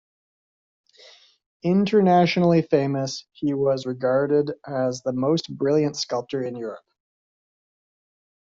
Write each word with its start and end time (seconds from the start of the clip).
Internationally 1.61 2.63
famous, 2.63 3.27
he 3.33 3.53
was 3.53 3.85
regarded 3.85 4.51
as 4.65 5.03
the 5.03 5.13
most 5.13 5.55
brilliant 5.55 5.95
sculptor 5.95 6.41
in 6.41 6.55
Europe. 6.55 6.81